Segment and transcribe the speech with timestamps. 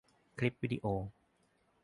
[0.39, 0.85] คลิปวีดิโอ